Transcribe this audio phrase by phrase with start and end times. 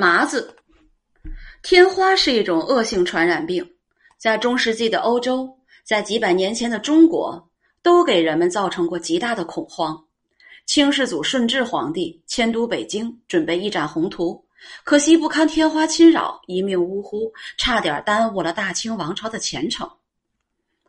[0.00, 0.56] 麻子，
[1.62, 3.62] 天花是一种恶性传染病，
[4.16, 5.46] 在中世纪的欧洲，
[5.84, 7.50] 在几百年前的中国，
[7.82, 10.02] 都给人们造成过极大的恐慌。
[10.64, 14.42] 清世祖顺治皇帝迁都北京，准备一展宏图，
[14.84, 19.86] 可惜不堪天花侵扰，一命呜呼，差点耽误了大清王朝的前程。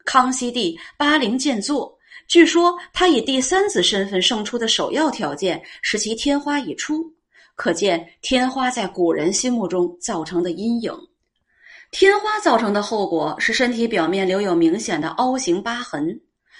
[0.05, 1.99] 康熙帝八陵建作，
[2.29, 7.13] 据说他以第三子身份胜出的首要条件是其天花已出。
[7.61, 10.91] 可见天花在古人心目中造成的阴影。
[11.91, 16.19] 天花造成的后果是身体表面留有明显的凹形疤痕，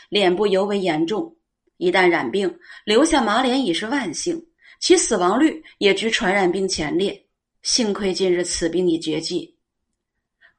[0.09, 1.35] 脸部尤为严重。
[1.77, 4.39] 一旦染病，留下马脸已是万幸，
[4.79, 7.20] 其死亡率也居传染病前列。
[7.63, 9.57] 幸亏近日此病已绝迹。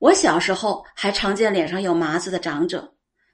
[0.00, 2.92] 我小时候还常见脸上有麻子的长者，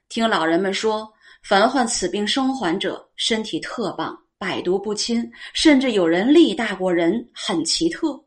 [0.09, 4.15] 听老人们说，凡患此病生还者，身体特棒。
[4.39, 8.17] 百毒不侵，甚至有人力大过人，很奇特。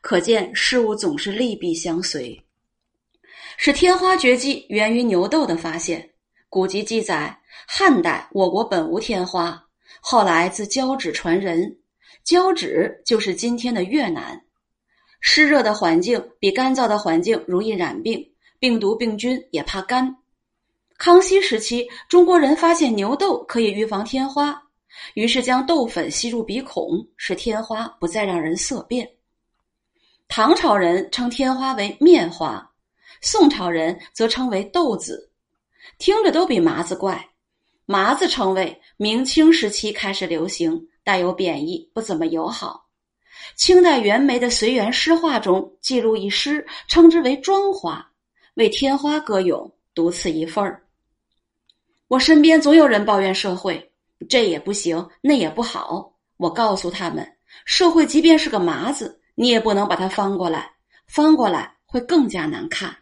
[0.00, 2.40] 可见事物总是利弊相随。
[3.56, 6.08] 使天花绝迹源于牛痘的发现。
[6.48, 9.60] 古籍记载，汉代我国本无天花，
[10.00, 11.76] 后来自交趾传人。
[12.22, 14.40] 交趾就是今天的越南。
[15.20, 18.24] 湿热的环境比干燥的环境容易染病，
[18.60, 20.14] 病毒病菌也怕干。
[20.98, 24.62] 康熙时期，中国人发现牛痘可以预防天花。
[25.14, 29.08] 于是将豆粉吸入鼻孔，使天花不再让人色变。
[30.28, 32.70] 唐朝人称天花为面花，
[33.20, 35.30] 宋朝人则称为豆子，
[35.98, 37.28] 听着都比麻子怪。
[37.84, 42.86] 麻子称谓明清时期开始流行，带有贬义，不怎么友好。
[43.56, 48.08] 清代袁枚的《随园诗话》中记录一诗，称之为妆花，
[48.54, 50.82] 为天花歌咏，独此一份儿。
[52.08, 53.91] 我身边总有人抱怨社会。
[54.28, 56.12] 这也不行，那也不好。
[56.36, 57.26] 我告诉他们，
[57.64, 60.70] 社会即便是个麻子，你也不能把它翻过来，
[61.06, 62.96] 翻过来会更加难看。